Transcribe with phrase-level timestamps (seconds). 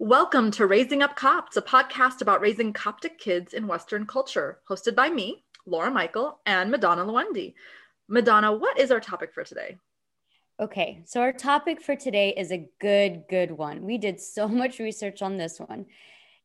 [0.00, 4.94] Welcome to Raising Up Copts, a podcast about raising Coptic kids in Western culture, hosted
[4.94, 7.54] by me, Laura Michael, and Madonna Luendi.
[8.06, 9.76] Madonna, what is our topic for today?
[10.60, 13.82] Okay, so our topic for today is a good, good one.
[13.82, 15.86] We did so much research on this one.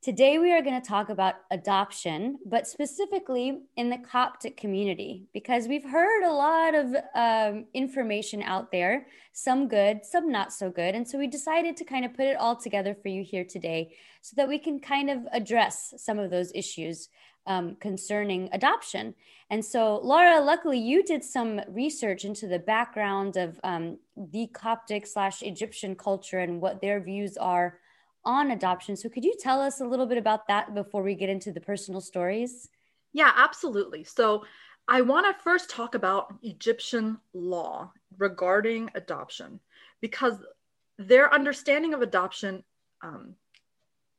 [0.04, 5.70] Today, we are going to talk about adoption, but specifically in the Coptic community, because
[5.70, 10.94] we've heard a lot of um, information out there, some good, some not so good.
[10.94, 13.96] And so we decided to kind of put it all together for you here today
[14.22, 17.08] so that we can kind of address some of those issues
[17.48, 19.16] um, concerning adoption.
[19.50, 25.08] And so, Laura, luckily you did some research into the background of um, the Coptic
[25.08, 27.80] slash Egyptian culture and what their views are
[28.26, 28.96] on adoption.
[28.96, 31.62] So, could you tell us a little bit about that before we get into the
[31.62, 32.70] personal stories?
[33.14, 34.04] Yeah, absolutely.
[34.04, 34.46] So,
[34.88, 39.60] I want to first talk about Egyptian law regarding adoption
[40.02, 40.44] because
[40.98, 42.64] their understanding of adoption
[43.02, 43.36] um,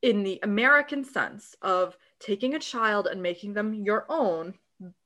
[0.01, 4.53] in the American sense of taking a child and making them your own,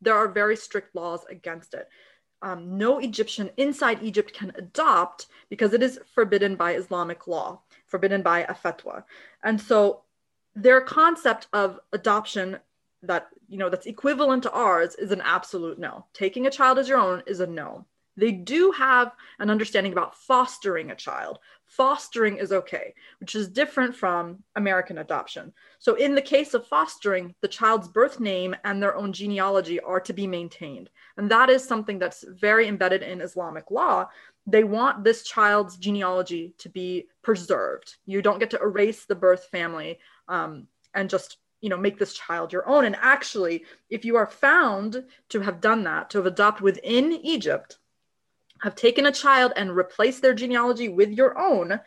[0.02, 1.88] there are very strict laws against it.
[2.42, 7.60] Um, no Egyptian inside Egypt can adopt because it is forbidden by Islamic law
[7.90, 9.04] forbidden by a fatwa.
[9.44, 10.02] And so
[10.56, 12.60] their concept of adoption
[13.02, 16.06] that you know that's equivalent to ours is an absolute no.
[16.14, 17.86] Taking a child as your own is a no.
[18.20, 21.40] They do have an understanding about fostering a child.
[21.66, 25.54] Fostering is okay, which is different from American adoption.
[25.78, 30.00] So, in the case of fostering, the child's birth name and their own genealogy are
[30.02, 30.90] to be maintained.
[31.18, 34.10] And that is something that's very embedded in Islamic law
[34.52, 37.98] they want this child's genealogy to be preserved.
[38.06, 42.14] You don't get to erase the birth family um, and just you know make this
[42.14, 42.86] child your own.
[42.86, 47.78] And actually, if you are found to have done that, to have adopted within Egypt,
[48.62, 51.80] have taken a child and replaced their genealogy with your own,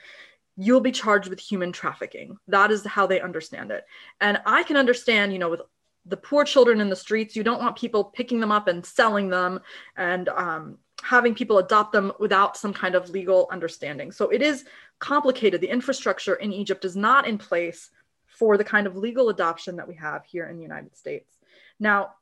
[0.57, 2.37] you'll be charged with human trafficking.
[2.49, 3.85] That is how they understand it.
[4.21, 5.63] And I can understand, you know, with
[6.07, 9.29] the poor children in the streets, you don't want people picking them up and selling
[9.29, 9.61] them
[9.97, 14.11] and um, having people adopt them without some kind of legal understanding.
[14.13, 14.65] So it is
[14.99, 15.61] complicated.
[15.61, 17.91] The infrastructure in Egypt is not in place
[18.27, 21.39] for the kind of legal adoption that we have here in the United States.
[21.79, 22.15] Now,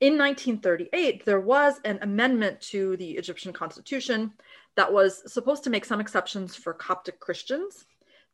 [0.00, 4.32] in 1938, there was an amendment to the Egyptian constitution
[4.76, 7.84] that was supposed to make some exceptions for Coptic Christians.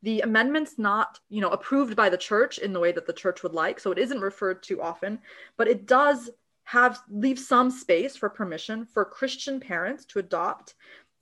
[0.03, 3.43] The amendment's not, you know, approved by the church in the way that the church
[3.43, 5.19] would like, so it isn't referred to often,
[5.57, 6.29] but it does
[6.65, 10.75] have leave some space for permission for Christian parents to adopt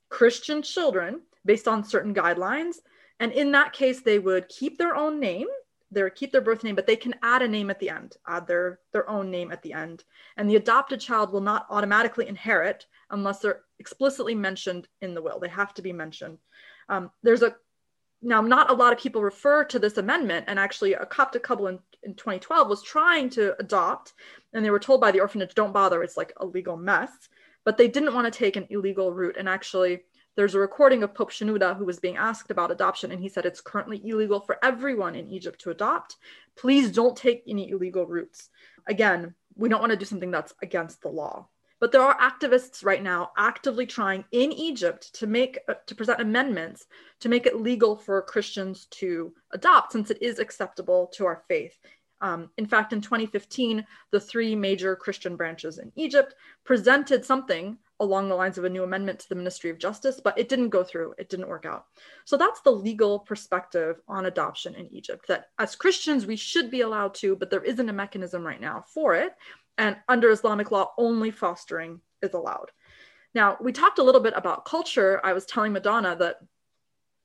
[0.09, 2.75] Christian children based on certain guidelines.
[3.19, 5.47] And in that case, they would keep their own name,
[5.93, 8.47] they keep their birth name, but they can add a name at the end, add
[8.47, 10.03] their, their own name at the end.
[10.37, 15.39] And the adopted child will not automatically inherit unless they're explicitly mentioned in the will.
[15.39, 16.39] They have to be mentioned.
[16.89, 17.55] Um, there's a
[18.23, 21.67] now not a lot of people refer to this amendment and actually a coptic couple
[21.67, 24.13] in, in 2012 was trying to adopt
[24.53, 27.09] and they were told by the orphanage don't bother it's like a legal mess
[27.65, 30.03] but they didn't want to take an illegal route and actually
[30.35, 33.45] there's a recording of pope shenouda who was being asked about adoption and he said
[33.45, 36.17] it's currently illegal for everyone in egypt to adopt.
[36.55, 38.49] Please don't take any illegal routes.
[38.87, 41.47] Again we don't want to do something that's against the law.
[41.79, 46.21] But there are activists right now actively trying in Egypt to make uh, to present
[46.21, 46.85] amendments
[47.19, 51.77] to make it legal for Christians to adopt, since it is acceptable to our faith.
[52.21, 58.27] Um, in fact, in 2015, the three major Christian branches in Egypt presented something along
[58.27, 60.83] the lines of a new amendment to the Ministry of Justice, but it didn't go
[60.83, 61.15] through.
[61.17, 61.85] It didn't work out.
[62.25, 66.81] So that's the legal perspective on adoption in Egypt that as Christians, we should be
[66.81, 69.33] allowed to, but there isn't a mechanism right now for it.
[69.77, 72.71] And under Islamic law, only fostering is allowed.
[73.33, 75.19] Now, we talked a little bit about culture.
[75.23, 76.37] I was telling Madonna that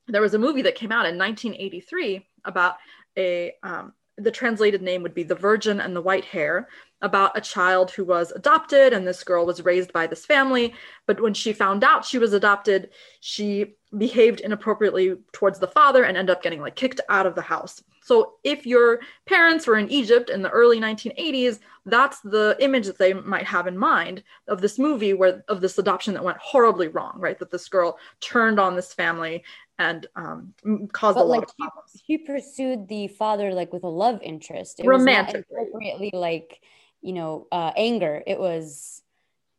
[0.07, 2.77] there was a movie that came out in 1983 about
[3.19, 6.69] a, um, the translated name would be The Virgin and the White Hair,
[7.03, 10.75] about a child who was adopted, and this girl was raised by this family.
[11.07, 16.17] But when she found out she was adopted, she behaved inappropriately towards the father and
[16.17, 17.83] ended up getting like kicked out of the house.
[18.03, 22.99] So if your parents were in Egypt in the early 1980s, that's the image that
[22.99, 26.89] they might have in mind of this movie where of this adoption that went horribly
[26.89, 27.39] wrong, right?
[27.39, 29.45] That this girl turned on this family
[29.79, 30.55] and um,
[30.93, 31.91] caused but a lot like of problems.
[31.93, 34.81] She, she, pursued the father like with a love interest.
[34.81, 36.61] It romantic, appropriately like
[37.01, 38.23] you know uh, anger.
[38.27, 39.03] It was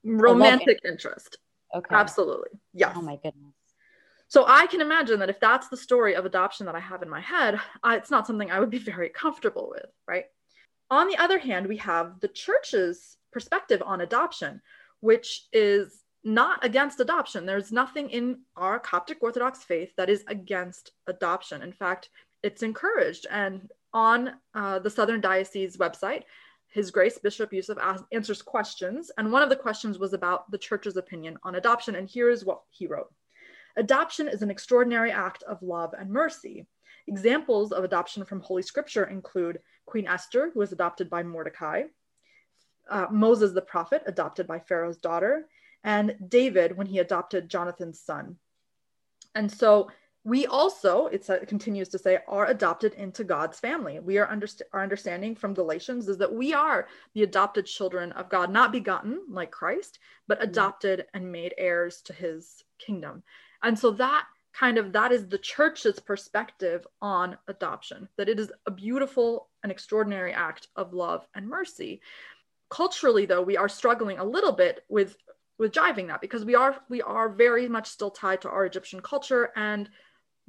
[0.04, 1.38] romantic interest.
[1.74, 2.94] Okay, absolutely, yes.
[2.96, 3.54] Oh my goodness.
[4.28, 7.10] So I can imagine that if that's the story of adoption that I have in
[7.10, 10.26] my head, I, it's not something I would be very comfortable with, right?
[10.92, 14.62] On the other hand, we have the church's perspective on adoption,
[15.02, 17.46] which is not against adoption.
[17.46, 21.62] There's nothing in our Coptic Orthodox faith that is against adoption.
[21.62, 22.10] In fact,
[22.44, 23.26] it's encouraged.
[23.32, 26.24] And on uh, the Southern Diocese website,
[26.70, 27.78] His Grace Bishop Youssef
[28.12, 29.12] answers questions.
[29.18, 31.96] And one of the questions was about the church's opinion on adoption.
[31.96, 33.12] And here is what he wrote
[33.76, 36.68] Adoption is an extraordinary act of love and mercy.
[37.08, 41.84] Examples of adoption from Holy Scripture include Queen Esther, who was adopted by Mordecai,
[42.90, 45.48] uh, Moses the prophet, adopted by Pharaoh's daughter,
[45.84, 48.38] and David when he adopted Jonathan's son.
[49.34, 49.90] And so
[50.26, 54.00] we also, it continues to say, are adopted into God's family.
[54.00, 58.30] We are underst- our understanding from Galatians is that we are the adopted children of
[58.30, 60.50] God, not begotten like Christ, but mm-hmm.
[60.50, 63.24] adopted and made heirs to his kingdom.
[63.64, 68.52] And so that kind of that is the church's perspective on adoption that it is
[68.66, 72.02] a beautiful and extraordinary act of love and mercy
[72.70, 75.16] culturally though we are struggling a little bit with
[75.60, 79.02] with jiving that because we are we are very much still tied to our egyptian
[79.02, 79.90] culture and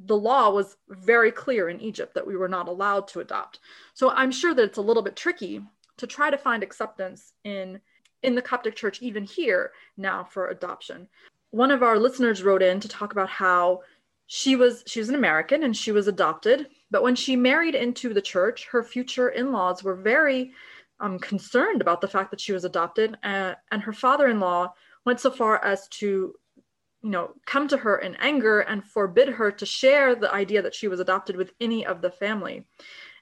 [0.07, 3.61] the law was very clear in Egypt that we were not allowed to adopt.
[3.95, 5.63] So I'm sure that it's a little bit tricky
[5.99, 7.81] to try to find acceptance in
[8.23, 11.09] in the Coptic church even here now for adoption.
[11.53, 13.81] One of our listeners wrote in to talk about how
[14.27, 18.15] she was she was an American and she was adopted, but when she married into
[18.15, 20.53] the church, her future in-laws were very
[21.01, 24.73] um, concerned about the fact that she was adopted, uh, and her father-in-law
[25.05, 26.35] went so far as to
[27.03, 30.75] you know come to her in anger and forbid her to share the idea that
[30.75, 32.65] she was adopted with any of the family.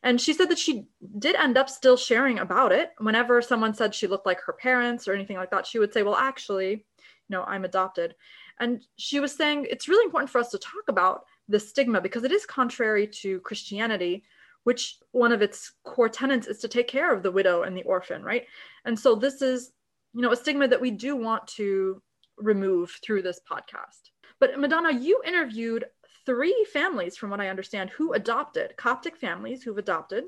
[0.02, 0.86] And she said that she
[1.18, 2.92] did end up still sharing about it.
[2.98, 6.02] Whenever someone said she looked like her parents or anything like that she would say
[6.02, 8.14] well actually you know i'm adopted.
[8.60, 12.24] And she was saying it's really important for us to talk about the stigma because
[12.24, 14.24] it is contrary to christianity
[14.64, 17.84] which one of its core tenets is to take care of the widow and the
[17.84, 18.46] orphan right?
[18.84, 19.72] And so this is
[20.14, 22.02] you know a stigma that we do want to
[22.40, 24.10] remove through this podcast.
[24.40, 25.84] But Madonna, you interviewed
[26.26, 30.24] three families, from what I understand, who adopted Coptic families who've adopted.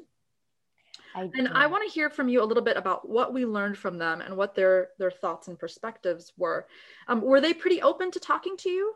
[1.14, 3.76] I and I want to hear from you a little bit about what we learned
[3.76, 6.66] from them and what their their thoughts and perspectives were.
[7.08, 8.94] Um, were they pretty open to talking to you?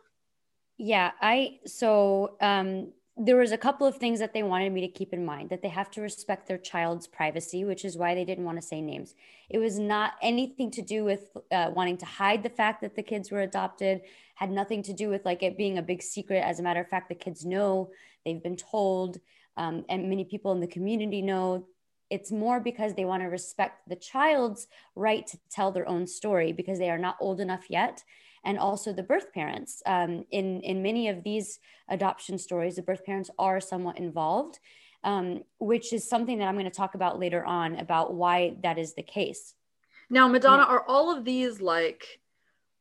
[0.78, 4.88] Yeah, I so um, there was a couple of things that they wanted me to
[4.88, 8.24] keep in mind that they have to respect their child's privacy which is why they
[8.24, 9.14] didn't want to say names.
[9.48, 13.02] It was not anything to do with uh, wanting to hide the fact that the
[13.02, 14.00] kids were adopted
[14.34, 16.42] had nothing to do with like it being a big secret.
[16.44, 17.90] As a matter of fact the kids know
[18.24, 19.20] they've been told
[19.56, 21.66] um, and many people in the community know.
[22.10, 26.52] It's more because they want to respect the child's right to tell their own story
[26.52, 28.04] because they are not old enough yet
[28.44, 29.82] and also the birth parents.
[29.86, 31.58] Um, in, in many of these
[31.88, 34.58] adoption stories, the birth parents are somewhat involved,
[35.02, 38.78] um, which is something that I'm going to talk about later on about why that
[38.78, 39.54] is the case.
[40.10, 40.68] Now, Madonna, yeah.
[40.68, 42.20] are all of these like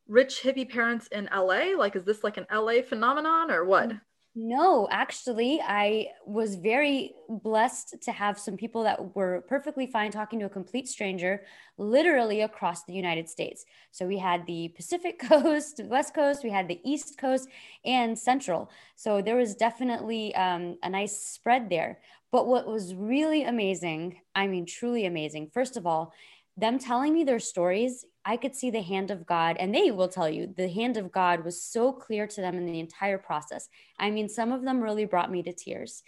[0.07, 1.75] rich hippie parents in LA?
[1.77, 3.91] Like, is this like an LA phenomenon or what?
[4.35, 10.39] No, actually, I was very blessed to have some people that were perfectly fine talking
[10.39, 11.43] to a complete stranger
[11.77, 13.63] literally across the United States.
[13.91, 17.47] So we had the Pacific Coast, West Coast, we had the East Coast,
[17.85, 18.71] and Central.
[18.95, 21.99] So there was definitely um, a nice spread there.
[22.31, 26.11] But what was really amazing, I mean, truly amazing, first of all,
[26.57, 30.07] them telling me their stories, I could see the hand of God, and they will
[30.07, 33.67] tell you the hand of God was so clear to them in the entire process.
[33.99, 36.03] I mean, some of them really brought me to tears.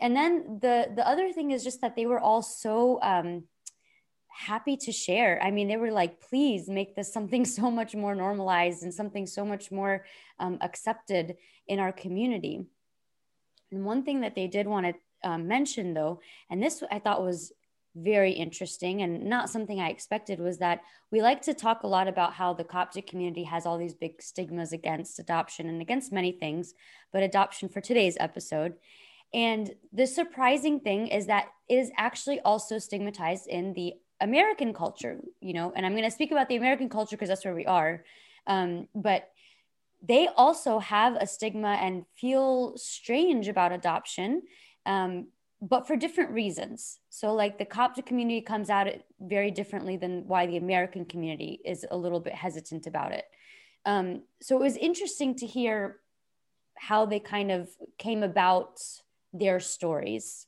[0.00, 3.44] And then the the other thing is just that they were all so um,
[4.28, 5.42] happy to share.
[5.42, 9.26] I mean, they were like, please make this something so much more normalized and something
[9.26, 10.06] so much more
[10.38, 12.64] um, accepted in our community.
[13.72, 17.24] And one thing that they did want to um, mention, though, and this I thought
[17.24, 17.52] was
[17.94, 20.80] very interesting and not something I expected was that
[21.10, 24.22] we like to talk a lot about how the Coptic community has all these big
[24.22, 26.74] stigmas against adoption and against many things,
[27.12, 28.74] but adoption for today's episode.
[29.34, 35.18] And the surprising thing is that it is actually also stigmatized in the American culture,
[35.40, 37.66] you know, and I'm going to speak about the American culture because that's where we
[37.66, 38.04] are.
[38.46, 39.30] Um, but
[40.02, 44.42] they also have a stigma and feel strange about adoption
[44.86, 45.28] um,
[45.60, 46.98] but for different reasons.
[47.10, 51.60] So, like the Coptic community comes at it very differently than why the American community
[51.64, 53.24] is a little bit hesitant about it.
[53.84, 55.96] Um, so, it was interesting to hear
[56.76, 58.80] how they kind of came about
[59.32, 60.46] their stories.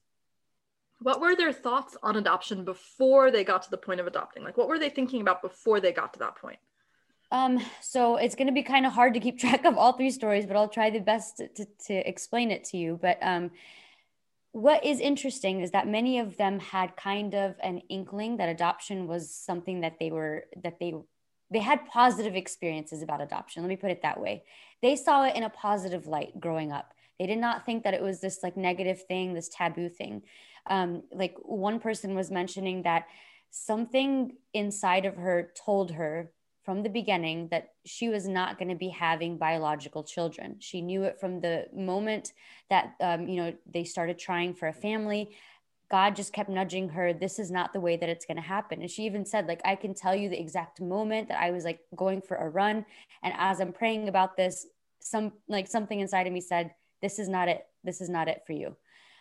[1.00, 4.44] What were their thoughts on adoption before they got to the point of adopting?
[4.44, 6.58] Like, what were they thinking about before they got to that point?
[7.32, 10.10] Um, so it's going to be kind of hard to keep track of all three
[10.10, 12.98] stories, but I'll try the best to, to, to explain it to you.
[13.00, 13.50] But um,
[14.52, 19.06] what is interesting is that many of them had kind of an inkling that adoption
[19.06, 20.94] was something that they were that they
[21.52, 23.62] they had positive experiences about adoption.
[23.62, 24.44] Let me put it that way.
[24.82, 26.92] They saw it in a positive light growing up.
[27.18, 30.22] They did not think that it was this like negative thing, this taboo thing.
[30.66, 33.06] Um, like one person was mentioning that
[33.50, 36.30] something inside of her told her
[36.64, 40.56] from the beginning that she was not going to be having biological children.
[40.60, 42.32] She knew it from the moment
[42.68, 45.30] that um, you know they started trying for a family.
[45.90, 47.12] God just kept nudging her.
[47.12, 48.80] This is not the way that it's going to happen.
[48.80, 51.64] And she even said, like, I can tell you the exact moment that I was
[51.64, 52.84] like going for a run,
[53.22, 54.66] and as I'm praying about this,
[55.00, 57.66] some like something inside of me said, "This is not it.
[57.84, 58.76] This is not it for you."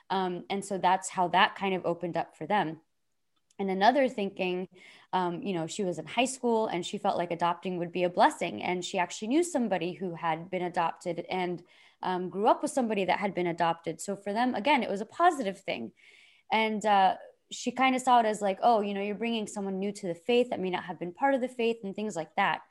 [0.10, 2.79] Um, and so that's how that kind of opened up for them
[3.60, 4.67] and another thinking
[5.13, 8.03] um, you know she was in high school and she felt like adopting would be
[8.03, 8.61] a blessing.
[8.61, 11.63] And she actually knew somebody who had been adopted and
[12.01, 13.99] um, grew up with somebody that had been adopted.
[13.99, 15.91] So for them again it was a positive thing.
[16.51, 17.15] And uh,
[17.51, 20.07] she kind of saw it as like oh you know you're bringing someone new to
[20.07, 22.61] the faith that may not have been part of the faith and things like that.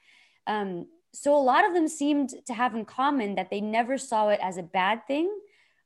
[0.47, 4.29] Um, so a lot of them seemed to have in common that they never saw
[4.29, 5.31] it as a bad thing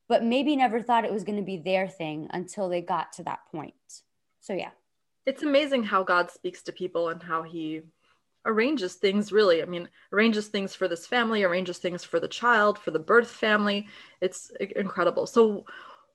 [0.09, 3.23] but maybe never thought it was going to be their thing until they got to
[3.23, 3.73] that point.
[4.40, 4.71] So yeah
[5.26, 7.83] it's amazing how God speaks to people and how he
[8.45, 9.62] arranges things really.
[9.62, 13.31] I mean, arranges things for this family, arranges things for the child, for the birth
[13.31, 13.87] family.
[14.21, 15.26] It's incredible.
[15.26, 15.64] So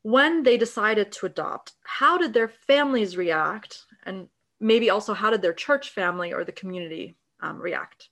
[0.02, 3.84] when they decided to adopt, how did their families react?
[4.04, 4.28] And
[4.60, 8.10] maybe also how did their church family or the community um, react?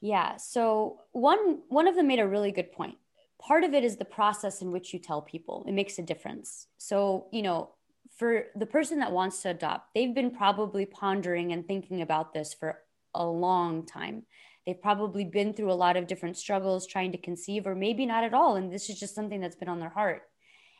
[0.00, 0.36] Yeah.
[0.36, 2.96] So one one of them made a really good point.
[3.40, 5.64] Part of it is the process in which you tell people.
[5.68, 6.66] It makes a difference.
[6.78, 7.70] So, you know,
[8.16, 12.54] for the person that wants to adopt, they've been probably pondering and thinking about this
[12.54, 12.80] for
[13.14, 14.24] a long time.
[14.66, 18.24] They've probably been through a lot of different struggles trying to conceive, or maybe not
[18.24, 18.56] at all.
[18.56, 20.22] And this is just something that's been on their heart.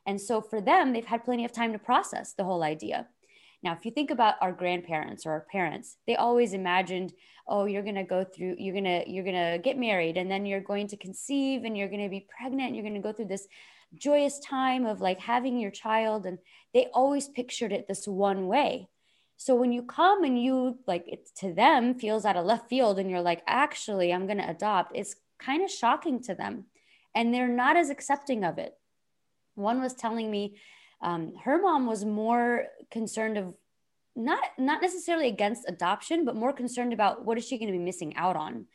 [0.07, 3.07] And so for them, they've had plenty of time to process the whole idea.
[3.63, 7.13] Now, if you think about our grandparents or our parents, they always imagined,
[7.49, 10.31] oh, you're going to go through, you're going to, you're going to get married and
[10.31, 13.01] then you're going to conceive and you're going to be pregnant and you're going to
[13.01, 13.47] go through this
[13.95, 16.39] joyous time of like having your child and
[16.75, 18.89] they always pictured it this one way.
[19.37, 22.99] So when you come and you like it to them feels out of left field
[22.99, 26.65] and you're like actually i'm going to adopt it's kind of shocking to them
[27.17, 28.77] and they're not as accepting of it.
[29.55, 30.57] One was telling me
[31.01, 33.55] um, her mom was more concerned of
[34.15, 37.85] not not necessarily against adoption but more concerned about what is she going to be
[37.85, 38.67] missing out on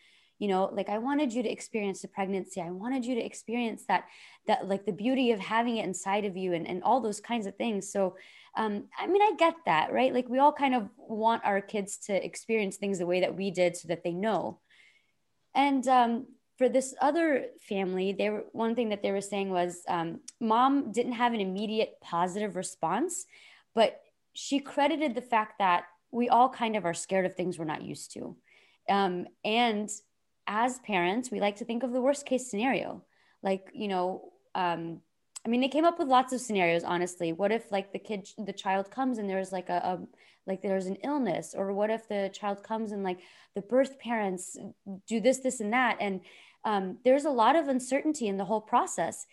[0.42, 2.60] you know like i wanted you to experience the pregnancy.
[2.60, 4.06] I wanted you to experience that
[4.48, 7.46] that like the beauty of having it inside of you and, and all those kinds
[7.46, 7.92] of things.
[7.92, 8.16] So
[8.58, 10.14] um, i mean i get that right?
[10.14, 13.52] Like we all kind of want our kids to experience things the way that we
[13.52, 14.60] did so that they know.
[15.54, 19.84] And um, for this other family they were one thing that they were saying was
[19.88, 23.26] um, mom didn't have an immediate positive response
[23.76, 24.02] but
[24.34, 27.84] she credited the fact that we all kind of are scared of things we're not
[27.84, 28.36] used to.
[28.90, 29.90] Um, and
[30.48, 33.04] as parents, we like to think of the worst case scenario.
[33.44, 35.02] Like, you know, um,
[35.46, 37.34] I mean, they came up with lots of scenarios, honestly.
[37.34, 40.00] What if like the kid, the child comes and there's like a, a
[40.48, 43.20] like there's an illness or what if the child comes and like
[43.56, 44.58] the birth parents
[45.08, 45.98] do this, this and that.
[46.00, 46.22] And
[46.66, 49.26] um, there's a lot of uncertainty in the whole process.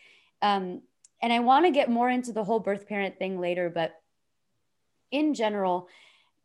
[0.43, 0.83] Um,
[1.21, 3.95] and I want to get more into the whole birth parent thing later, but
[5.11, 5.88] in general,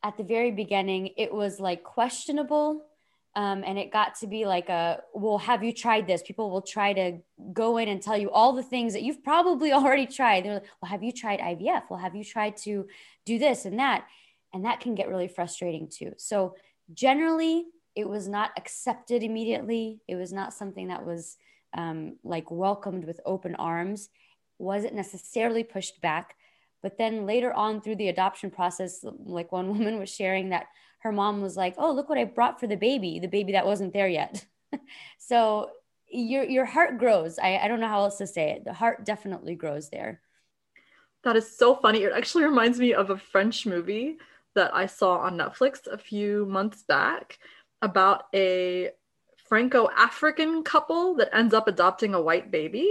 [0.01, 2.85] at the very beginning, it was like questionable
[3.35, 6.21] um, and it got to be like a well have you tried this?
[6.21, 7.17] People will try to
[7.51, 10.45] go in and tell you all the things that you've probably already tried.
[10.45, 12.87] They're like well have you tried ivf well have you tried to
[13.25, 14.05] do this and that?
[14.53, 16.13] And that can get really frustrating too.
[16.17, 16.55] So
[16.93, 20.01] generally it was not accepted immediately.
[20.07, 21.37] It was not something that was
[21.75, 24.09] um, like welcomed with open arms.
[24.59, 26.35] Wasn't necessarily pushed back.
[26.83, 30.67] But then later on through the adoption process like one woman was sharing that
[31.03, 33.65] her mom was like, "Oh, look what I brought for the baby, the baby that
[33.65, 34.45] wasn't there yet."
[35.19, 35.69] so
[36.09, 37.37] your your heart grows.
[37.37, 38.65] I, I don't know how else to say it.
[38.65, 40.21] The heart definitely grows there.
[41.23, 42.03] That is so funny.
[42.03, 44.17] It actually reminds me of a French movie
[44.55, 47.39] that I saw on Netflix a few months back
[47.81, 48.91] about a
[49.47, 52.89] Franco African couple that ends up adopting a white baby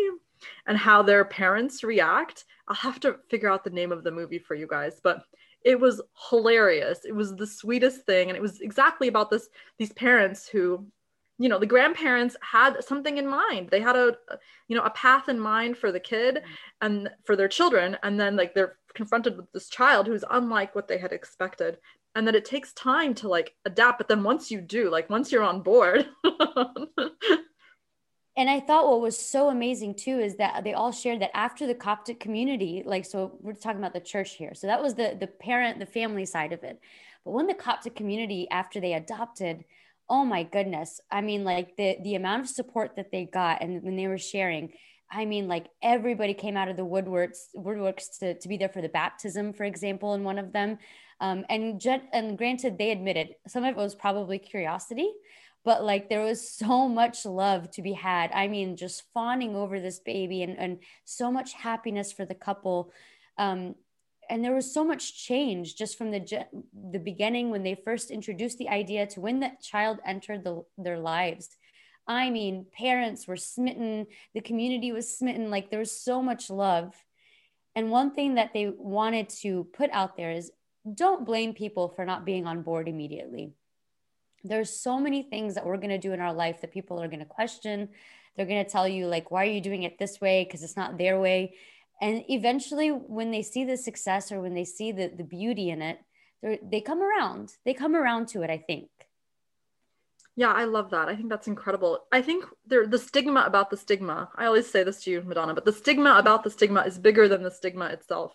[0.67, 2.45] and how their parents react.
[2.69, 5.23] I'll have to figure out the name of the movie for you guys, but
[5.65, 6.01] it was
[6.31, 7.05] hilarious.
[7.05, 8.29] It was the sweetest thing.
[8.29, 10.87] And it was exactly about this these parents who
[11.39, 13.71] you know the grandparents had something in mind.
[13.71, 14.17] They had a
[14.69, 16.43] you know a path in mind for the kid
[16.81, 17.97] and for their children.
[18.03, 21.79] And then like they're confronted with this child who's unlike what they had expected.
[22.15, 23.99] And that it takes time to like adapt.
[23.99, 26.09] But then once you do like once you're on board
[28.37, 31.67] and I thought what was so amazing too is that they all shared that after
[31.67, 34.55] the Coptic community, like so we're talking about the church here.
[34.55, 36.81] So that was the the parent, the family side of it.
[37.25, 39.65] But when the Coptic community, after they adopted,
[40.09, 41.01] oh my goodness.
[41.11, 44.19] I mean, like the the amount of support that they got and when they were
[44.19, 44.73] sharing,
[45.11, 48.81] I mean, like everybody came out of the woodworks, woodworks to, to be there for
[48.81, 50.79] the baptism, for example, in one of them.
[51.21, 51.81] Um, and,
[52.13, 55.13] and granted, they admitted some of it was probably curiosity,
[55.65, 58.31] but like there was so much love to be had.
[58.33, 62.93] I mean, just fawning over this baby and, and so much happiness for the couple.
[63.39, 63.75] Um,
[64.31, 66.47] and there was so much change just from the
[66.91, 70.99] the beginning when they first introduced the idea to when that child entered the, their
[70.99, 71.51] lives
[72.07, 76.95] I mean, parents were smitten, the community was smitten, like there was so much love.
[77.75, 80.51] And one thing that they wanted to put out there is
[80.95, 83.53] don't blame people for not being on board immediately.
[84.45, 87.09] There's so many things that we're going to do in our life that people are
[87.09, 87.89] going to question.
[88.37, 90.45] They're going to tell you, like, why are you doing it this way?
[90.45, 91.55] Because it's not their way.
[92.01, 95.83] And eventually, when they see the success or when they see the, the beauty in
[95.83, 95.99] it,
[96.63, 97.55] they come around.
[97.65, 98.89] They come around to it, I think.
[100.35, 101.09] Yeah, I love that.
[101.09, 102.01] I think that's incredible.
[102.11, 104.31] I think there the stigma about the stigma.
[104.35, 107.29] I always say this to you, Madonna, but the stigma about the stigma is bigger
[107.29, 108.33] than the stigma itself.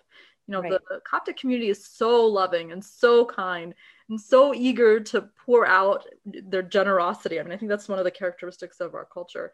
[0.47, 0.71] You know, right.
[0.71, 3.73] the, the Coptic community is so loving and so kind
[4.15, 7.39] so eager to pour out their generosity.
[7.39, 9.51] I mean, I think that's one of the characteristics of our culture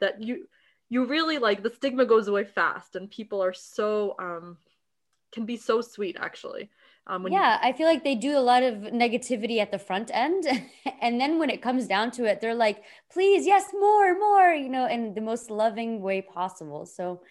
[0.00, 0.46] that you
[0.88, 4.56] you really like the stigma goes away fast and people are so um
[5.32, 6.70] can be so sweet actually
[7.08, 10.10] um, yeah, you- I feel like they do a lot of negativity at the front
[10.12, 10.44] end.
[11.00, 12.82] and then when it comes down to it, they're like,
[13.12, 16.84] please, yes, more, more, you know, in the most loving way possible.
[16.84, 17.22] So,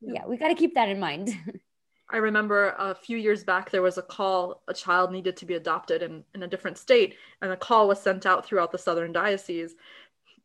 [0.00, 1.30] yeah, yeah we got to keep that in mind.
[2.12, 5.54] I remember a few years back, there was a call, a child needed to be
[5.54, 9.12] adopted in, in a different state, and a call was sent out throughout the Southern
[9.12, 9.74] Diocese.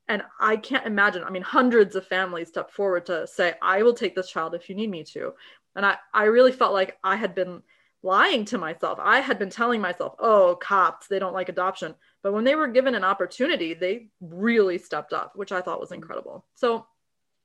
[0.07, 3.95] And I can't imagine, I mean, hundreds of families stepped forward to say, I will
[3.95, 5.33] take this child if you need me to.
[5.75, 7.63] And I, I really felt like I had been
[8.03, 8.99] lying to myself.
[9.01, 11.95] I had been telling myself, oh, Copts, they don't like adoption.
[12.21, 15.91] But when they were given an opportunity, they really stepped up, which I thought was
[15.91, 16.45] incredible.
[16.53, 16.85] So,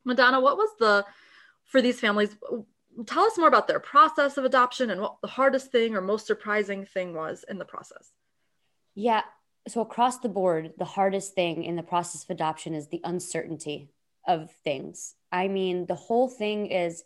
[0.04, 1.06] Madonna, what was the,
[1.64, 2.36] for these families,
[3.06, 6.26] tell us more about their process of adoption and what the hardest thing or most
[6.26, 8.12] surprising thing was in the process.
[8.94, 9.22] Yeah.
[9.68, 13.90] So, across the board, the hardest thing in the process of adoption is the uncertainty
[14.26, 15.14] of things.
[15.30, 17.04] I mean, the whole thing is,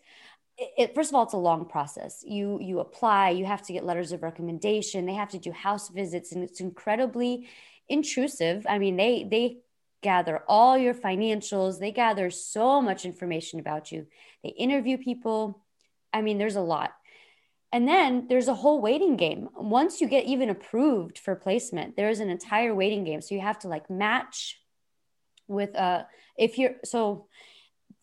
[0.56, 3.84] it, first of all it's a long process you you apply you have to get
[3.84, 7.48] letters of recommendation they have to do house visits and it's incredibly
[7.88, 9.58] intrusive i mean they they
[10.02, 14.06] gather all your financials they gather so much information about you
[14.44, 15.63] they interview people
[16.14, 16.92] i mean there's a lot.
[17.72, 19.48] And then there's a whole waiting game.
[19.56, 23.20] Once you get even approved for placement there's an entire waiting game.
[23.20, 24.60] So you have to like match
[25.48, 26.04] with uh
[26.38, 27.26] if you're so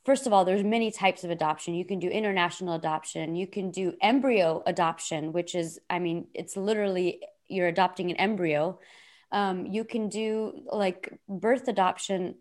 [0.03, 1.73] first of all there's many types of adoption.
[1.73, 3.35] You can do international adoption.
[3.35, 8.79] You can do embryo adoption which is i mean it's literally you're adopting an embryo.
[9.31, 12.35] Um, you can do like birth adoption.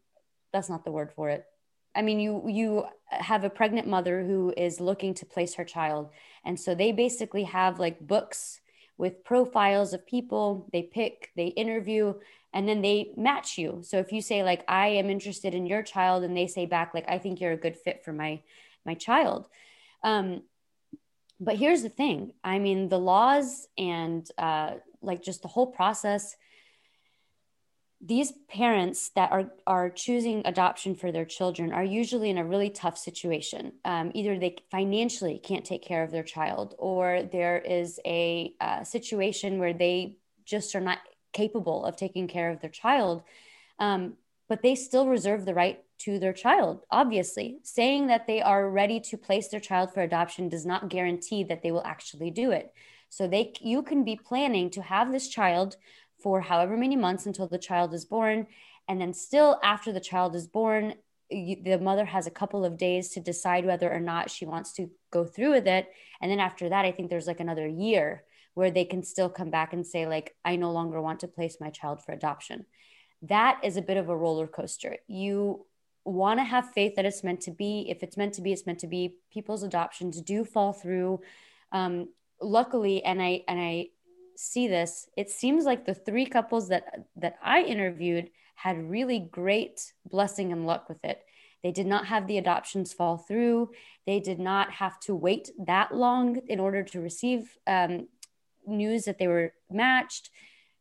[0.52, 1.44] That's not the word for it
[1.94, 6.10] i mean you you have a pregnant mother who is looking to place her child.
[6.44, 8.60] And so they basically have like books
[8.96, 10.68] with profiles of people.
[10.72, 12.14] They pick they interview
[12.52, 13.80] and then they match you.
[13.82, 16.94] So if you say like i am interested in your child and they say back
[16.94, 18.42] like i think you're a good fit for my
[18.86, 19.46] my child.
[20.02, 20.42] Um
[21.42, 22.32] but here's the thing.
[22.44, 26.36] I mean the laws and uh like just the whole process
[28.00, 32.70] these parents that are are choosing adoption for their children are usually in a really
[32.70, 33.72] tough situation.
[33.84, 38.84] Um, either they financially can't take care of their child, or there is a uh,
[38.84, 40.98] situation where they just are not
[41.32, 43.22] capable of taking care of their child.
[43.78, 44.14] Um,
[44.48, 46.84] but they still reserve the right to their child.
[46.90, 51.44] Obviously, saying that they are ready to place their child for adoption does not guarantee
[51.44, 52.72] that they will actually do it.
[53.10, 55.76] So they you can be planning to have this child
[56.22, 58.46] for however many months until the child is born.
[58.88, 60.94] And then still after the child is born
[61.30, 64.72] you, the mother has a couple of days to decide whether or not she wants
[64.74, 65.88] to go through with it.
[66.20, 69.50] And then after that i think there's like another year where they can still come
[69.50, 72.66] back and say like i no longer want to place my child for adoption.
[73.22, 74.96] That is a bit of a roller coaster.
[75.06, 75.66] You
[76.04, 77.86] want to have faith that it's meant to be.
[77.88, 79.16] If it's meant to be it's meant to be.
[79.32, 81.20] People's adoptions do fall through.
[81.72, 82.08] Um,
[82.42, 83.86] luckily and i and i
[84.40, 86.84] see this it seems like the three couples that
[87.16, 91.22] that i interviewed had really great blessing and luck with it
[91.62, 93.70] they did not have the adoptions fall through
[94.06, 98.06] they did not have to wait that long in order to receive um,
[98.66, 100.30] news that they were matched.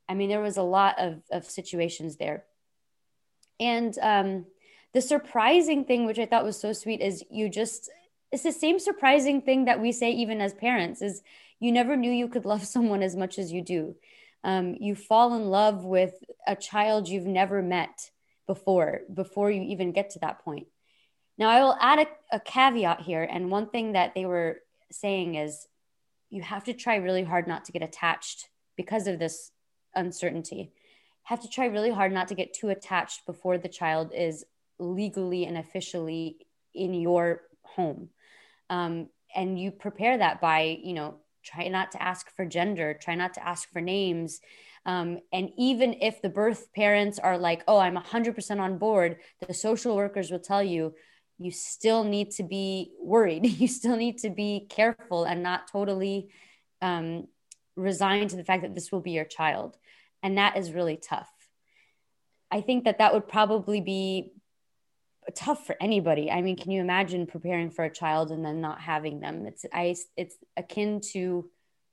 [0.08, 2.46] I mean, there was a lot of, of situations there.
[3.60, 4.46] And um,
[4.94, 7.90] the surprising thing, which I thought was so sweet, is you just,
[8.32, 11.22] it's the same surprising thing that we say even as parents is
[11.60, 13.96] you never knew you could love someone as much as you do.
[14.44, 16.14] Um, you fall in love with
[16.48, 18.10] a child you've never met
[18.48, 20.68] before, before you even get to that point.
[21.38, 23.24] Now, I will add a, a caveat here.
[23.24, 24.60] And one thing that they were
[24.92, 25.68] saying is
[26.30, 29.52] you have to try really hard not to get attached because of this
[29.96, 30.72] uncertainty.
[31.24, 34.46] Have to try really hard not to get too attached before the child is
[34.80, 36.38] legally and officially
[36.74, 38.10] in your home.
[38.70, 41.16] Um, and you prepare that by, you know,
[41.50, 44.40] try not to ask for gender, try not to ask for names.
[44.86, 49.54] Um, and even if the birth parents are like, oh, I'm 100% on board, the
[49.54, 50.94] social workers will tell you,
[51.38, 53.46] you still need to be worried.
[53.60, 56.30] You still need to be careful and not totally
[56.82, 57.28] um,
[57.76, 59.78] resigned to the fact that this will be your child.
[60.22, 61.30] And that is really tough.
[62.52, 64.34] I think that that would probably be
[65.32, 66.32] tough for anybody.
[66.32, 69.46] I mean, can you imagine preparing for a child and then not having them?
[69.46, 71.50] It's I it's akin to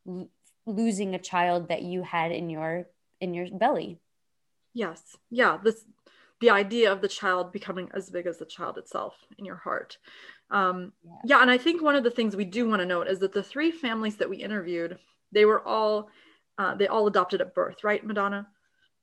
[0.08, 0.28] l-
[0.66, 2.86] losing a child that you had in your
[3.20, 4.00] in your belly.
[4.74, 5.16] Yes.
[5.30, 5.84] Yeah, this
[6.40, 9.96] the idea of the child becoming as big as the child itself in your heart.
[10.50, 11.12] Um, yeah.
[11.24, 13.32] yeah, and I think one of the things we do want to note is that
[13.32, 14.98] the three families that we interviewed,
[15.32, 16.10] they were all
[16.58, 18.46] uh, they all adopted at birth, right, Madonna?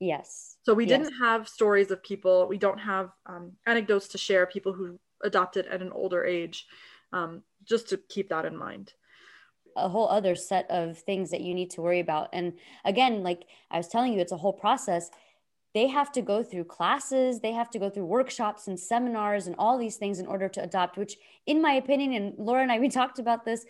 [0.04, 0.58] Yes.
[0.64, 1.00] So we yes.
[1.00, 2.48] didn't have stories of people.
[2.48, 4.46] We don't have um, anecdotes to share.
[4.46, 6.66] People who adopted at an older age.
[7.14, 8.94] Um, just to keep that in mind
[9.76, 12.54] a whole other set of things that you need to worry about and
[12.86, 15.10] again like i was telling you it's a whole process
[15.74, 19.56] they have to go through classes they have to go through workshops and seminars and
[19.58, 22.80] all these things in order to adopt which in my opinion and laura and i
[22.80, 23.66] we talked about this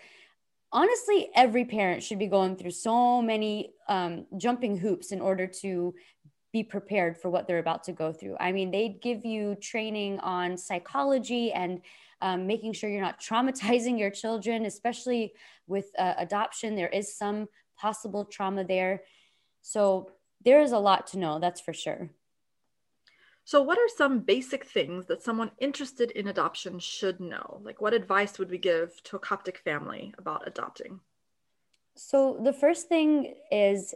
[0.73, 5.93] honestly every parent should be going through so many um, jumping hoops in order to
[6.51, 8.35] be prepared for what they're about to go through.
[8.39, 11.81] I mean they'd give you training on psychology and
[12.21, 15.33] um, making sure you're not traumatizing your children especially
[15.67, 16.75] with uh, adoption.
[16.75, 17.47] There is some
[17.79, 19.03] possible trauma there.
[19.61, 20.11] So
[20.43, 22.09] there is a lot to know, that's for sure.
[23.45, 27.61] So, what are some basic things that someone interested in adoption should know?
[27.63, 31.01] Like, what advice would we give to a Coptic family about adopting?
[31.95, 33.93] So, the first thing is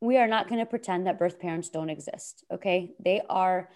[0.00, 2.44] we are not going to pretend that birth parents don't exist.
[2.52, 2.92] Okay.
[3.02, 3.70] They are,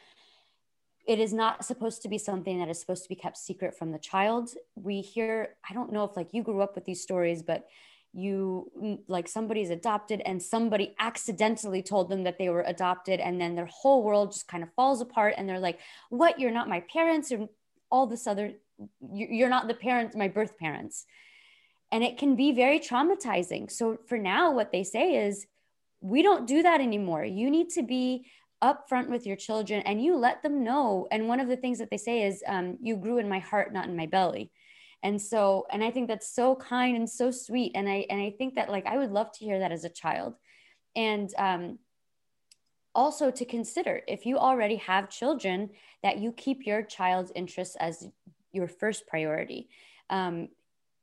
[1.07, 3.93] it is not supposed to be something that is supposed to be kept secret from
[3.93, 4.51] the child.
[4.75, 7.69] We hear, I don't know if like you grew up with these stories, but
[8.17, 13.55] you like somebody's adopted and somebody accidentally told them that they were adopted and then
[13.55, 16.41] their whole world just kind of falls apart and they're like what?
[16.41, 17.31] You're not my parents?
[17.31, 17.49] or
[17.91, 18.53] all this other
[19.13, 21.07] you're not the parents my birth parents.
[21.93, 23.71] And it can be very traumatizing.
[23.71, 25.47] So for now what they say is
[26.01, 27.25] we don't do that anymore.
[27.25, 28.27] You need to be
[28.63, 31.07] upfront with your children and you let them know.
[31.11, 33.73] And one of the things that they say is um, you grew in my heart
[33.73, 34.51] not in my belly
[35.03, 38.31] and so and i think that's so kind and so sweet and i and i
[38.39, 40.35] think that like i would love to hear that as a child.
[40.95, 41.79] And um
[42.97, 45.69] also to consider if you already have children
[46.03, 48.09] that you keep your child's interests as
[48.53, 49.69] your first priority.
[50.09, 50.49] Um,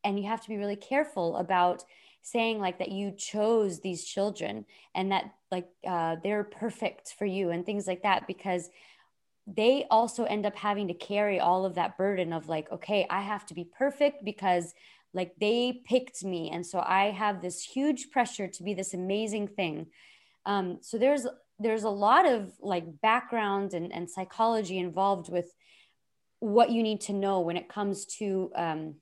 [0.03, 1.85] and you have to be really careful about
[2.23, 7.51] saying like that you chose these children and that like uh, they're perfect for you
[7.51, 8.69] and things like that because
[9.45, 13.21] they also end up having to carry all of that burden of like okay i
[13.21, 14.73] have to be perfect because
[15.13, 16.49] like they picked me.
[16.49, 19.87] And so i have this huge pressure to be this amazing thing.
[20.45, 21.25] Um, so there's
[21.59, 25.53] there's a lot of like background and, and psychology involved with
[26.39, 28.95] what you need to know when it comes to um,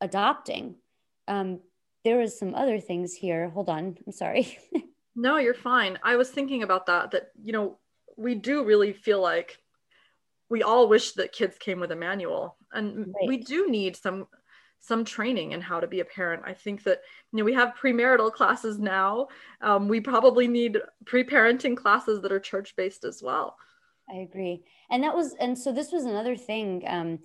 [0.00, 0.76] adopting.
[1.26, 1.60] Um,
[2.04, 3.48] there is some other things here.
[3.48, 3.96] Hold on.
[4.06, 4.58] I'm sorry.
[5.16, 5.98] No you're fine.
[6.04, 7.78] I was thinking about that that you know
[8.20, 9.58] we do really feel like
[10.50, 12.56] we all wish that kids came with a manual.
[12.72, 13.28] And right.
[13.28, 14.26] we do need some
[14.82, 16.42] some training in how to be a parent.
[16.44, 17.00] I think that
[17.32, 19.28] you know we have premarital classes now.
[19.60, 23.56] Um, we probably need pre-parenting classes that are church based as well.
[24.10, 24.64] I agree.
[24.90, 27.18] And that was and so this was another thing um,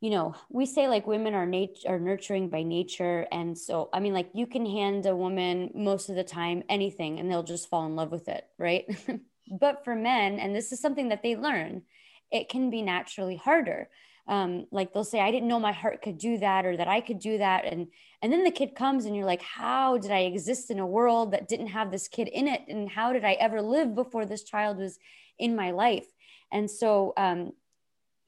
[0.00, 3.26] you know we say like women are nature are nurturing by nature.
[3.32, 7.18] And so i mean like you can hand a woman most of the time anything
[7.18, 8.86] and they'll just fall in love with it right
[9.50, 11.82] But for men, and this is something that they learn,
[12.30, 13.88] it can be naturally harder.
[14.28, 17.00] Um, like they'll say, I didn't know my heart could do that or that I
[17.00, 17.64] could do that.
[17.64, 17.88] And
[18.22, 21.32] and then the kid comes and you're like, how did I exist in a world
[21.32, 22.62] that didn't have this kid in it?
[22.68, 24.98] And how did I ever live before this child was
[25.38, 26.06] in my life?
[26.52, 27.52] And so um,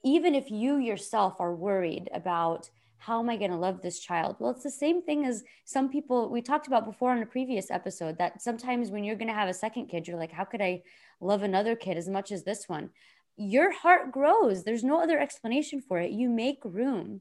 [0.02, 2.70] even if you yourself are worried about
[3.02, 4.36] how am I going to love this child?
[4.38, 7.68] Well, it's the same thing as some people we talked about before on a previous
[7.68, 10.62] episode that sometimes when you're going to have a second kid, you're like, how could
[10.62, 10.82] I
[11.22, 12.90] love another kid as much as this one?
[13.36, 14.64] Your heart grows.
[14.64, 16.10] There's no other explanation for it.
[16.10, 17.20] You make room.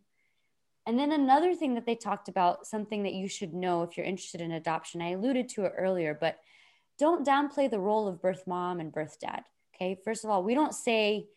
[0.86, 4.06] And then another thing that they talked about, something that you should know if you're
[4.06, 6.38] interested in adoption, I alluded to it earlier, but
[6.98, 9.44] don't downplay the role of birth mom and birth dad.
[9.76, 9.98] Okay.
[10.04, 11.28] First of all, we don't say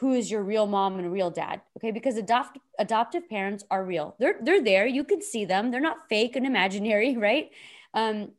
[0.00, 4.16] who is your real mom and real dad okay because adopt adoptive parents are real
[4.18, 7.50] they're they're there you can see them they're not fake and imaginary right
[7.94, 8.30] um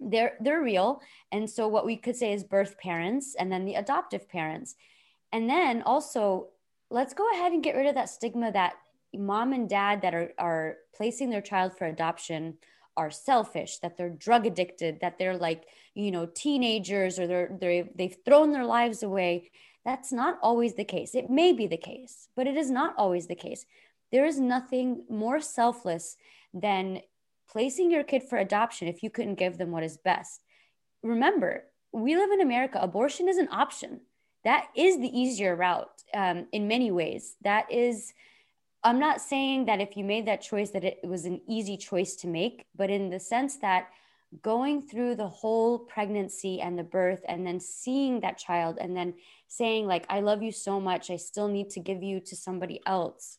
[0.00, 1.00] they're they're real.
[1.32, 4.74] And so what we could say is birth parents and then the adoptive parents.
[5.32, 6.48] And then also
[6.90, 8.74] let's go ahead and get rid of that stigma that
[9.14, 12.58] mom and dad that are are placing their child for adoption
[12.96, 17.88] are selfish that they're drug addicted that they're like you know teenagers or they're they
[17.94, 19.50] they've thrown their lives away.
[19.84, 21.14] That's not always the case.
[21.14, 23.64] It may be the case but it is not always the case.
[24.12, 26.16] There is nothing more selfless
[26.54, 27.00] than
[27.50, 30.42] placing your kid for adoption if you couldn't give them what is best.
[31.02, 34.00] Remember, we live in America, abortion is an option.
[34.44, 37.36] That is the easier route um, in many ways.
[37.42, 38.12] That is,
[38.84, 42.16] I'm not saying that if you made that choice that it was an easy choice
[42.16, 43.88] to make, but in the sense that
[44.42, 49.14] going through the whole pregnancy and the birth and then seeing that child and then
[49.48, 52.80] saying like i love you so much i still need to give you to somebody
[52.86, 53.38] else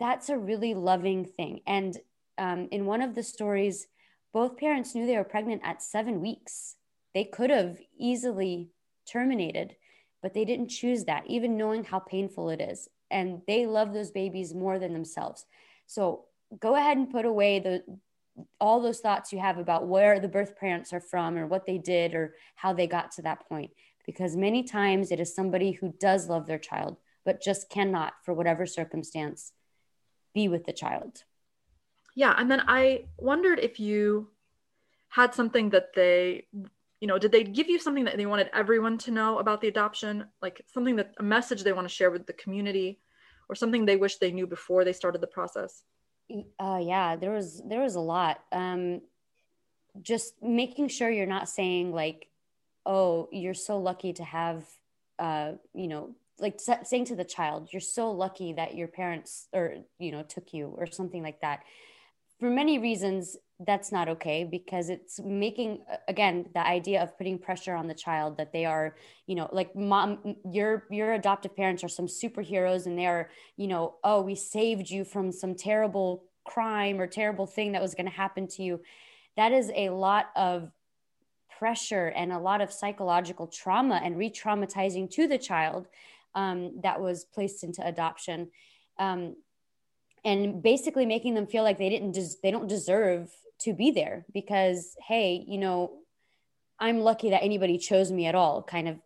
[0.00, 1.98] that's a really loving thing and
[2.38, 3.86] um, in one of the stories,
[4.32, 6.76] both parents knew they were pregnant at seven weeks.
[7.14, 8.70] They could have easily
[9.10, 9.76] terminated,
[10.22, 12.88] but they didn't choose that, even knowing how painful it is.
[13.10, 15.46] And they love those babies more than themselves.
[15.86, 16.26] So
[16.60, 17.82] go ahead and put away the
[18.60, 21.76] all those thoughts you have about where the birth parents are from or what they
[21.76, 23.70] did or how they got to that point
[24.06, 28.32] because many times it is somebody who does love their child but just cannot for
[28.32, 29.52] whatever circumstance
[30.34, 31.24] be with the child
[32.22, 34.28] yeah and then i wondered if you
[35.08, 36.46] had something that they
[37.00, 39.68] you know did they give you something that they wanted everyone to know about the
[39.68, 40.26] adoption?
[40.42, 43.00] Like something that a message they want to share with the community
[43.48, 45.82] or something they wish they knew before they started the process?
[46.60, 48.42] Uh, yeah there was there was a lot.
[48.52, 49.00] Um
[50.00, 52.28] just making sure you're not saying like
[52.86, 54.64] oh you're so lucky to have
[55.18, 59.78] uh you know like saying to the child you're so lucky that your parents or
[59.98, 61.64] you know took you or something like that
[62.38, 67.74] for many reasons that's not okay because it's making again the idea of putting pressure
[67.74, 68.94] on the child that they are
[69.26, 73.66] you know like mom your your adoptive parents are some superheroes and they are you
[73.66, 78.06] know oh we saved you from some terrible crime or terrible thing that was going
[78.06, 78.80] to happen to you.
[79.36, 80.70] That is a lot of
[81.58, 85.86] pressure and a lot of psychological trauma and re-traumatizing to the child
[86.34, 88.50] um, that was placed into adoption.
[88.98, 89.36] Um,
[90.28, 94.24] and basically making them feel like they didn't des- they don't deserve to be there
[94.32, 95.92] because hey you know
[96.78, 98.96] i'm lucky that anybody chose me at all kind of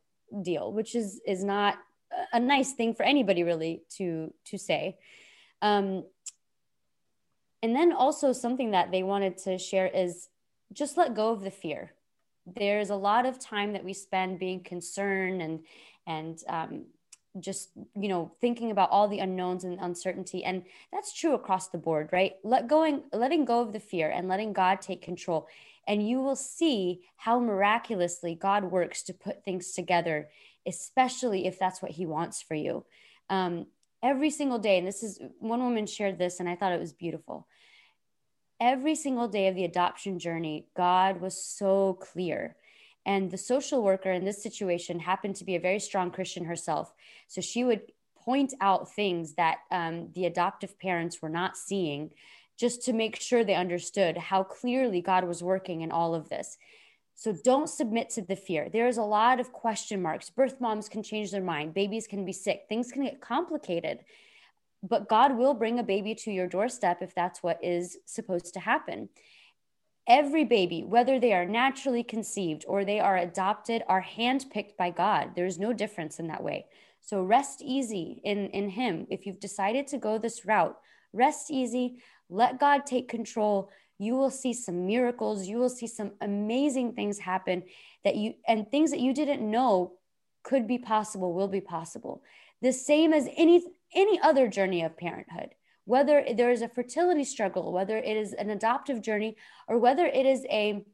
[0.42, 1.78] deal which is is not
[2.32, 4.98] a nice thing for anybody really to to say.
[5.60, 6.04] Um
[7.62, 10.28] and then also something that they wanted to share is
[10.72, 11.92] just let go of the fear.
[12.44, 15.60] There's a lot of time that we spend being concerned and
[16.06, 16.86] and um,
[17.40, 21.78] just you know thinking about all the unknowns and uncertainty and that's true across the
[21.78, 22.34] board right?
[22.44, 25.48] Let going letting go of the fear and letting god take control
[25.86, 30.28] and you will see how miraculously god works to put things together
[30.66, 32.84] especially if that's what he wants for you.
[33.28, 33.66] Um,
[34.02, 36.92] every single day and this is one woman shared this and i thought it was
[36.92, 37.46] beautiful.
[38.60, 42.56] Every single day of the adoption journey god was so clear
[43.04, 46.92] and the social worker in this situation happened to be a very strong Christian herself.
[47.28, 47.82] So she would
[48.14, 52.12] point out things that um, the adoptive parents were not seeing
[52.56, 56.58] just to make sure they understood how clearly God was working in all of this.
[57.14, 58.68] So don't submit to the fear.
[58.68, 60.30] There is a lot of question marks.
[60.30, 64.00] Birth moms can change their mind, babies can be sick, things can get complicated.
[64.82, 68.60] But God will bring a baby to your doorstep if that's what is supposed to
[68.60, 69.08] happen.
[70.08, 75.30] Every baby, whether they are naturally conceived or they are adopted, are handpicked by God.
[75.36, 76.66] There's no difference in that way.
[77.00, 79.06] So rest easy in, in Him.
[79.10, 80.76] If you've decided to go this route,
[81.12, 83.70] rest easy, let God take control.
[83.98, 85.46] You will see some miracles.
[85.46, 87.62] You will see some amazing things happen
[88.02, 89.92] that you, and things that you didn't know
[90.42, 92.22] could be possible, will be possible.
[92.60, 95.50] The same as any, any other journey of parenthood
[95.84, 99.36] whether there is a fertility struggle, whether it is an adoptive journey,
[99.68, 100.84] or whether it is a,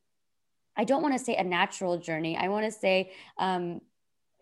[0.76, 3.80] I don't want to say a natural journey, I want to say um,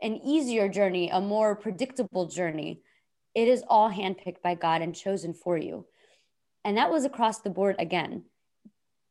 [0.02, 2.82] an easier journey, a more predictable journey.
[3.35, 5.87] It is all handpicked by God and chosen for you.
[6.64, 8.24] And that was across the board again.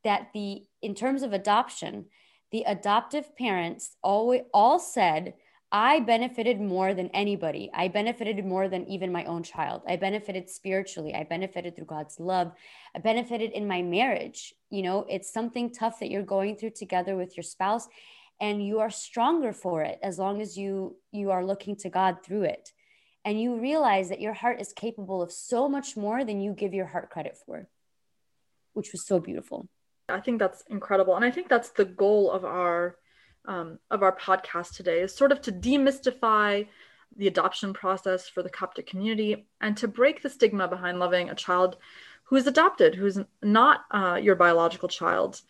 [0.03, 2.05] That the, in terms of adoption,
[2.51, 5.33] the adoptive parents always all said,
[5.77, 7.69] I benefited more than anybody.
[7.73, 9.81] I benefited more than even my own child.
[9.85, 11.13] I benefited spiritually.
[11.13, 12.53] I benefited through God's love.
[12.95, 14.53] I benefited in my marriage.
[14.69, 17.89] You know, it's something tough that you're going through together with your spouse
[18.39, 22.23] and you are stronger for it as long as you you are looking to God
[22.23, 22.71] through it.
[23.25, 26.73] and you realize that your heart is capable of so much more than you give
[26.73, 27.67] your heart credit for,
[28.73, 29.67] which was so beautiful.
[30.07, 31.15] I think that's incredible.
[31.17, 32.97] And I think that's the goal of our
[33.47, 36.67] um, of our podcast today is sort of to demystify
[37.17, 41.35] the adoption process for the Coptic community and to break the stigma behind loving a
[41.35, 41.77] child
[42.23, 45.41] who is adopted, who's not uh, your biological child.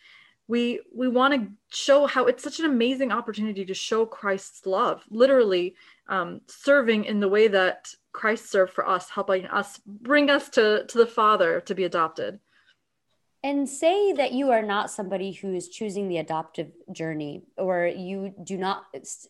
[0.47, 5.03] We we want to show how it's such an amazing opportunity to show Christ's love,
[5.09, 5.75] literally
[6.07, 10.85] um, serving in the way that Christ served for us, helping us bring us to
[10.85, 12.39] to the Father to be adopted
[13.45, 18.33] and say that you are not somebody who is choosing the adoptive journey or you
[18.43, 18.85] do not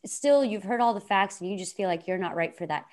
[0.05, 2.65] still you've heard all the facts and you just feel like you're not right for
[2.65, 2.85] that.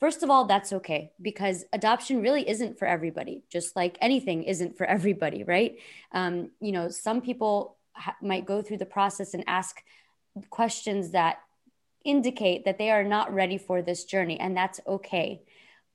[0.00, 4.76] First of all that's okay because adoption really isn't for everybody just like anything isn't
[4.76, 5.76] for everybody right?
[6.10, 9.76] Um, you know some people ha- might go through the process and ask
[10.50, 11.38] questions that
[12.04, 15.42] indicate that they are not ready for this journey and that's okay.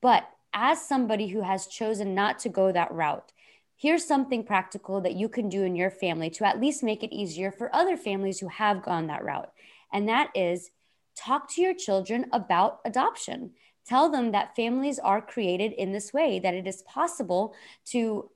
[0.01, 3.33] But as somebody who has chosen not to go that route
[3.81, 7.11] here's something practical that you can do in your family to at least make it
[7.11, 9.51] easier for other families who have gone that route.
[9.91, 10.69] And that is
[11.15, 13.51] talk to your children about adoption.
[13.87, 17.55] Tell them that families are created in this way, that it is possible
[17.87, 18.29] to,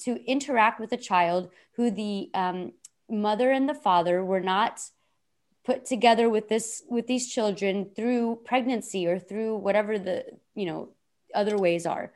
[0.00, 2.72] to interact with a child who the um,
[3.08, 4.78] mother and the father were not
[5.64, 10.24] put together with this with these children through pregnancy or through whatever the
[10.56, 10.88] you know
[11.34, 12.12] other ways are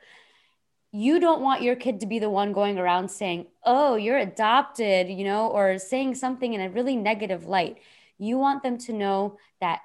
[0.93, 5.09] you don't want your kid to be the one going around saying, oh, you're adopted,
[5.09, 7.79] you know, or saying something in a really negative light.
[8.19, 9.81] You want them to know that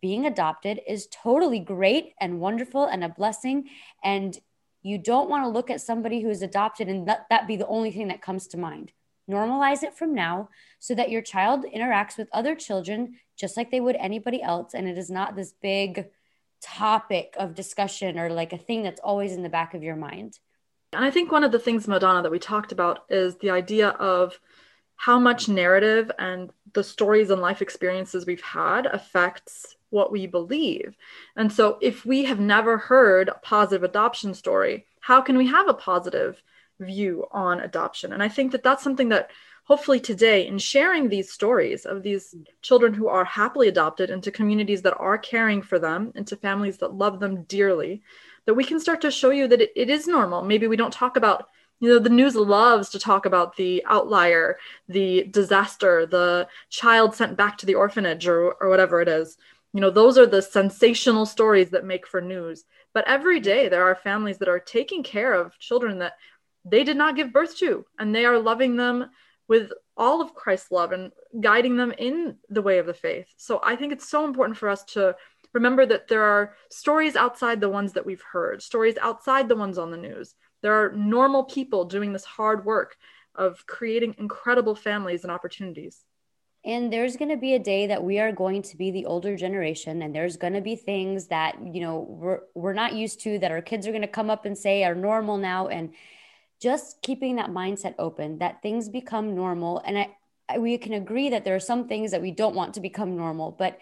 [0.00, 3.68] being adopted is totally great and wonderful and a blessing.
[4.02, 4.38] And
[4.82, 7.66] you don't want to look at somebody who is adopted and let that be the
[7.66, 8.92] only thing that comes to mind.
[9.30, 13.80] Normalize it from now so that your child interacts with other children just like they
[13.80, 14.74] would anybody else.
[14.74, 16.06] And it is not this big
[16.64, 20.38] topic of discussion or like a thing that's always in the back of your mind.
[20.92, 23.88] And I think one of the things, Madonna, that we talked about is the idea
[23.88, 24.38] of
[24.96, 30.96] how much narrative and the stories and life experiences we've had affects what we believe.
[31.36, 35.68] And so if we have never heard a positive adoption story, how can we have
[35.68, 36.42] a positive
[36.80, 38.12] view on adoption?
[38.12, 39.30] And I think that that's something that
[39.64, 42.44] hopefully today in sharing these stories of these mm.
[42.62, 46.94] children who are happily adopted into communities that are caring for them, into families that
[46.94, 48.02] love them dearly,
[48.46, 50.42] that we can start to show you that it, it is normal.
[50.42, 51.48] Maybe we don't talk about,
[51.80, 57.36] you know, the news loves to talk about the outlier, the disaster, the child sent
[57.36, 59.38] back to the orphanage or, or whatever it is.
[59.72, 62.64] You know, those are the sensational stories that make for news.
[62.92, 63.44] But every mm.
[63.44, 66.12] day there are families that are taking care of children that
[66.66, 69.10] they did not give birth to, and they are loving them
[69.48, 73.26] with all of Christ's love and guiding them in the way of the faith.
[73.36, 75.16] So I think it's so important for us to
[75.52, 79.78] remember that there are stories outside the ones that we've heard, stories outside the ones
[79.78, 80.34] on the news.
[80.62, 82.96] There are normal people doing this hard work
[83.34, 86.04] of creating incredible families and opportunities.
[86.64, 89.36] And there's going to be a day that we are going to be the older
[89.36, 93.38] generation, and there's going to be things that you know we're we're not used to
[93.40, 95.68] that our kids are going to come up and say are normal now.
[95.68, 95.92] And
[96.68, 100.06] just keeping that mindset open that things become normal, and I,
[100.48, 103.16] I we can agree that there are some things that we don't want to become
[103.24, 103.78] normal, but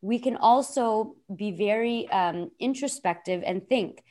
[0.00, 4.02] we can also be very um, introspective and think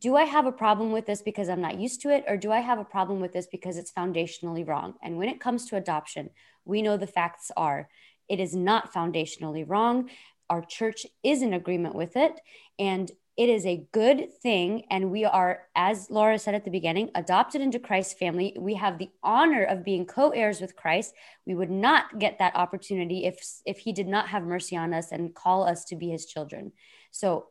[0.00, 2.50] do I have a problem with this because I'm not used to it, or do
[2.50, 4.94] I have a problem with this because it's foundationally wrong?
[5.02, 6.30] And when it comes to adoption,
[6.64, 7.88] we know the facts are
[8.28, 10.10] it is not foundationally wrong.
[10.50, 12.40] Our church is in agreement with it.
[12.78, 14.84] And it is a good thing.
[14.90, 18.56] And we are, as Laura said at the beginning, adopted into Christ's family.
[18.58, 21.14] We have the honor of being co heirs with Christ.
[21.44, 25.10] We would not get that opportunity if, if he did not have mercy on us
[25.10, 26.72] and call us to be his children.
[27.10, 27.46] So,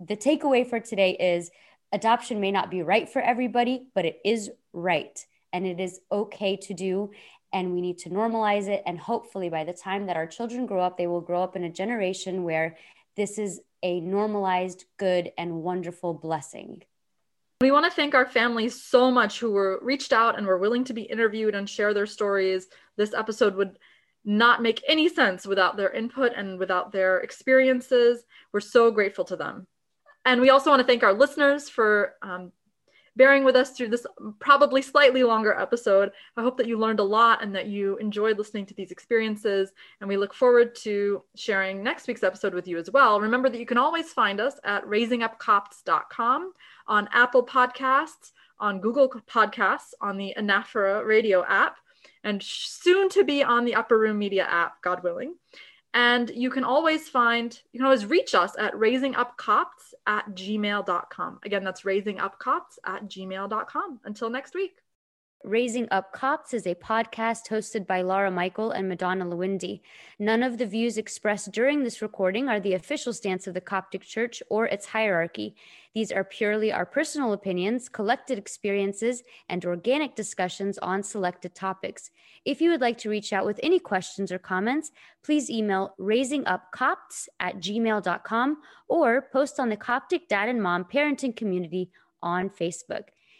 [0.00, 1.50] the takeaway for today is
[1.92, 5.24] adoption may not be right for everybody, but it is right.
[5.52, 7.10] And it is okay to do.
[7.52, 8.82] And we need to normalize it.
[8.86, 11.64] And hopefully, by the time that our children grow up, they will grow up in
[11.64, 12.78] a generation where
[13.14, 16.82] this is a normalized, good, and wonderful blessing.
[17.60, 20.84] We want to thank our families so much who were reached out and were willing
[20.84, 22.66] to be interviewed and share their stories.
[22.96, 23.78] This episode would
[24.24, 28.24] not make any sense without their input and without their experiences.
[28.52, 29.66] We're so grateful to them.
[30.24, 32.52] And we also want to thank our listeners for um,
[33.16, 34.06] bearing with us through this
[34.38, 36.12] probably slightly longer episode.
[36.36, 39.72] I hope that you learned a lot and that you enjoyed listening to these experiences.
[40.00, 43.20] And we look forward to sharing next week's episode with you as well.
[43.20, 46.52] Remember that you can always find us at raisingupcopts.com,
[46.86, 51.76] on Apple Podcasts, on Google Podcasts, on the Anaphora radio app,
[52.24, 55.34] and soon to be on the Upper Room Media app, God willing.
[55.94, 60.30] And you can always find, you can always reach us at Raising Up Copts at
[60.30, 61.40] gmail.com.
[61.44, 64.00] Again, that's raisingupcopts at gmail.com.
[64.04, 64.81] Until next week.
[65.44, 69.80] Raising Up Copts is a podcast hosted by Laura Michael and Madonna Lewindi.
[70.20, 74.02] None of the views expressed during this recording are the official stance of the Coptic
[74.02, 75.56] Church or its hierarchy.
[75.94, 82.12] These are purely our personal opinions, collected experiences, and organic discussions on selected topics.
[82.44, 84.92] If you would like to reach out with any questions or comments,
[85.24, 91.90] please email raisingupcopts at gmail.com or post on the Coptic Dad and Mom Parenting Community
[92.22, 93.08] on Facebook.